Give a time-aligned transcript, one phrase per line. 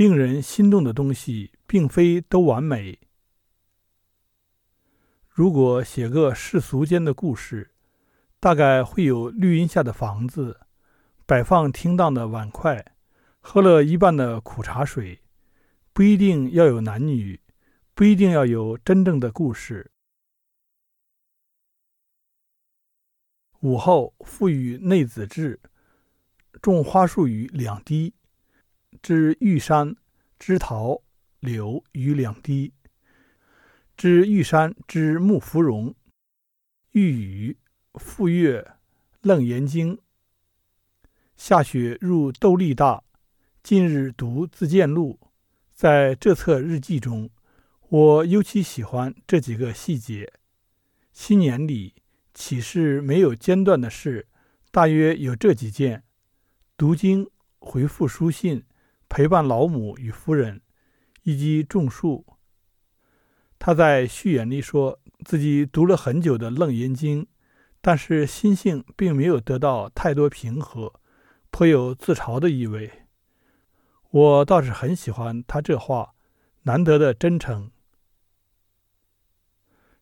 [0.00, 2.98] 令人心动的东西，并非都完美。
[5.28, 7.74] 如果写个世俗间的故事，
[8.38, 10.58] 大概会有绿荫下的房子，
[11.26, 12.82] 摆放厅当的碗筷，
[13.40, 15.20] 喝了一半的苦茶水。
[15.92, 17.38] 不一定要有男女，
[17.92, 19.90] 不一定要有真正的故事。
[23.60, 25.60] 午后，赋予内子志，
[26.62, 28.14] 种花树于两堤，
[29.02, 29.96] 知玉山，
[30.38, 31.02] 知桃
[31.40, 32.72] 柳于两堤，
[33.96, 35.94] 知玉山之木芙蓉，
[36.92, 37.58] 玉宇
[37.94, 38.72] 复月
[39.22, 39.98] 楞严经。
[41.36, 43.02] 下雪入斗笠大，
[43.62, 45.18] 近日读自荐录。
[45.72, 47.30] 在这册日记中，
[47.88, 50.30] 我尤其喜欢这几个细节。
[51.12, 51.94] 新年里
[52.34, 54.28] 岂是没有间断的事？
[54.70, 56.04] 大约有这几件：
[56.76, 58.64] 读经、回复书信、
[59.10, 60.62] 陪伴老母与夫人，
[61.24, 62.24] 以及种树。
[63.58, 67.24] 他在序言里说自己读了很久的《楞严经》，
[67.82, 70.94] 但是心性并没有得到太多平和，
[71.50, 72.90] 颇有自嘲的意味。
[74.10, 76.14] 我倒是很喜欢他这话，
[76.62, 77.70] 难得的真诚。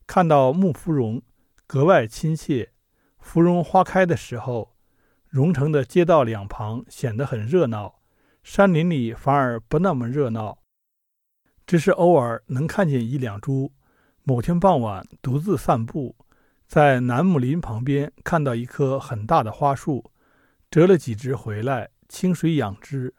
[0.07, 1.23] 看到木芙蓉，
[1.67, 2.73] 格外亲切。
[3.19, 4.77] 芙蓉花开的时候，
[5.27, 7.98] 蓉城的街道两旁显得很热闹，
[8.49, 10.61] 山林里反而不那么热闹，
[11.67, 13.75] 只是偶尔能看见一两株。
[14.23, 16.17] 某天傍晚，独自散步，
[16.67, 20.11] 在楠木林旁边看到一棵很大的花树，
[20.71, 23.15] 折了几枝回来，清水养之。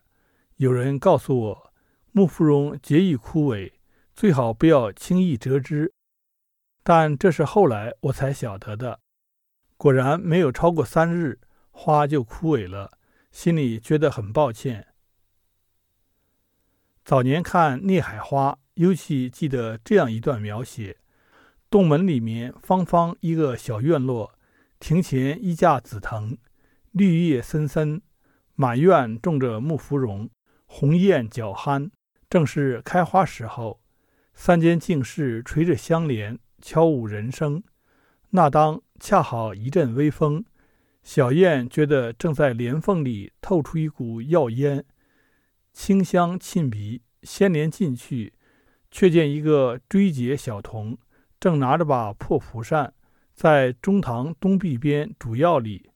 [0.55, 1.73] 有人告诉我，
[2.11, 3.71] 木芙蓉结易枯萎，
[4.15, 5.93] 最好不要轻易折枝。
[6.81, 8.99] 但这是后来我才晓得的。
[9.77, 12.97] 果然没有超过三日，花就枯萎了，
[13.31, 14.87] 心里觉得很抱歉。
[17.09, 20.97] 早年看《孽海花》，尤其记得这样一段描写：
[21.67, 24.35] 洞门里面方方一个小院落，
[24.79, 26.37] 庭前一架紫藤，
[26.91, 28.03] 绿叶森森，
[28.53, 30.29] 满院种着木芙蓉。
[30.67, 31.89] 红艳皎憨，
[32.29, 33.81] 正是开花时候。
[34.35, 37.63] 三间净室垂着香帘，悄无人声。
[38.29, 40.45] 那当恰好一阵微风，
[41.01, 44.85] 小燕觉得正在帘缝里透出一股药烟，
[45.73, 47.01] 清香沁鼻。
[47.23, 48.33] 掀帘进去，
[48.91, 50.97] 却见一个追结小童
[51.39, 52.93] 正拿着把破蒲扇，
[53.33, 55.89] 在中堂东壁边煮药里。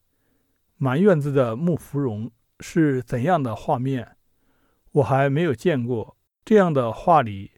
[0.77, 4.17] 满院子的木芙蓉是怎样的画面？
[4.91, 7.51] 我还没有见过这样的画里，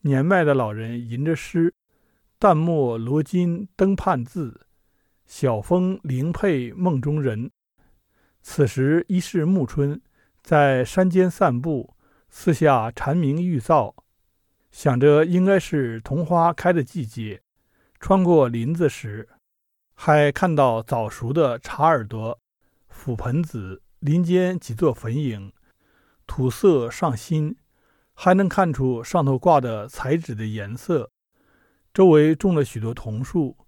[0.00, 1.72] 年迈的老人吟着诗
[2.38, 4.66] ：“淡墨罗金灯畔字，
[5.26, 7.50] 晓风铃佩梦中人。”
[8.42, 10.02] 此时已是暮春，
[10.42, 11.91] 在山间散步，
[12.34, 13.94] 四下蝉鸣玉噪，
[14.72, 17.42] 想着应该是桐花开的季节。
[18.00, 19.28] 穿过林子时，
[19.94, 22.40] 还看到早熟的茶耳朵、
[22.90, 25.52] 覆盆子，林间几座坟影。
[26.26, 27.54] 土色上新，
[28.14, 31.10] 还能看出上头挂的彩纸的颜色。
[31.92, 33.58] 周围种了许多桐树，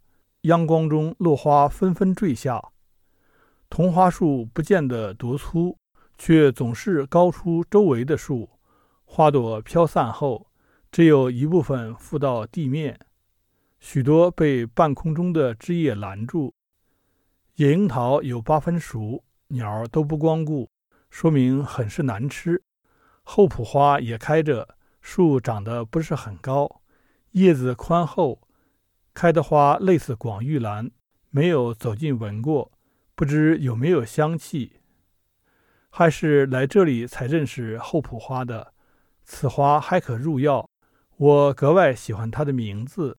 [0.41, 2.71] 阳光中落花纷纷坠下。
[3.69, 5.77] 桐花树不见得多粗，
[6.17, 8.49] 却总是高出周围的树。
[9.05, 10.51] 花朵飘散后，
[10.91, 12.99] 只有一部分附到地面，
[13.79, 16.55] 许多被半空中的枝叶拦住。
[17.57, 20.71] 野樱桃有八分熟，鸟都不光顾。
[21.09, 22.65] 说明很是难吃。
[23.23, 26.83] 厚朴花也开着，树长得不是很高，
[27.31, 28.41] 叶子宽厚，
[29.15, 30.91] 开的花类似广玉兰，
[31.31, 32.73] 没有走近闻过，
[33.15, 34.81] 不知有没有香气。
[35.89, 38.74] 还是来这里才认识厚朴花的。
[39.25, 40.69] 此花还可入药，
[41.17, 43.19] 我格外喜欢它的名字。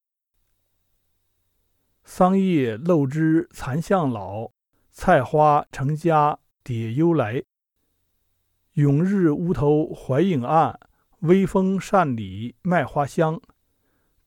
[2.04, 4.52] 桑叶漏枝残向老，
[4.92, 7.44] 菜花成家蝶幽来。
[8.74, 10.80] 永日乌头怀影暗，
[11.22, 13.42] 微风扇里麦花香。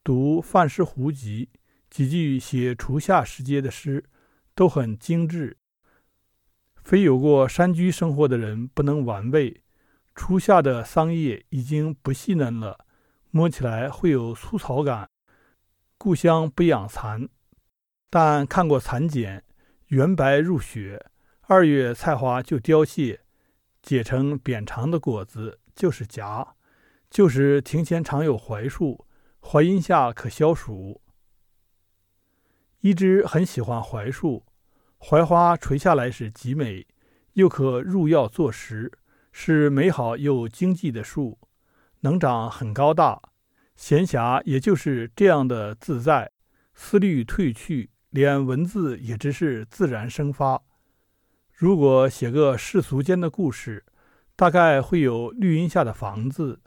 [0.02, 1.50] 读《范诗湖集》，
[1.88, 4.04] 几句写初夏时节的诗，
[4.54, 5.58] 都很精致。
[6.82, 9.62] 非有过山居生活的人不能玩味。
[10.18, 12.84] 初夏的桑叶已经不细嫩了，
[13.30, 15.08] 摸起来会有粗糙感。
[15.96, 17.28] 故乡不养蚕，
[18.10, 19.44] 但看过蚕茧，
[19.86, 21.06] 圆白如雪。
[21.42, 23.20] 二月菜花就凋谢。
[23.80, 26.56] 结成扁长的果子就是荚。
[27.08, 29.06] 旧时庭前常有槐树，
[29.40, 31.00] 槐荫下可消暑。
[32.80, 34.44] 一枝很喜欢槐树，
[34.98, 36.88] 槐花垂下来时极美，
[37.34, 38.90] 又可入药做食，
[39.32, 41.38] 是美好又经济的树。
[42.00, 43.20] 能长很高大。
[43.74, 46.32] 闲暇也就是这样的自在，
[46.74, 50.60] 思虑褪去，连文字也只是自然生发。
[51.52, 53.84] 如果写个世俗间的故事，
[54.34, 56.60] 大概会有绿荫下的房子，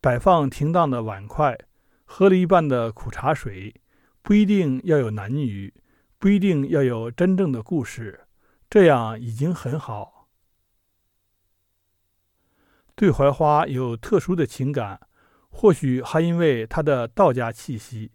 [0.00, 1.58] 摆放停当的碗筷，
[2.04, 3.74] 喝了一半的苦茶水，
[4.22, 5.72] 不一定要有男女，
[6.18, 8.20] 不一定要有真正的故事，
[8.70, 10.13] 这样已经很好。
[12.96, 15.00] 对槐花有特殊的情感。
[15.50, 18.08] 或许还因为它的道家气息，《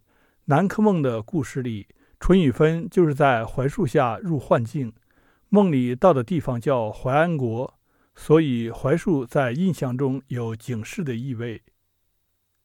[0.46, 1.88] 南柯梦》的故事里，
[2.20, 4.92] 淳于芬就是在槐树下入幻境，
[5.48, 7.80] 梦里到的地方叫槐安国，
[8.14, 11.62] 所以槐树在印象中有警示的意味。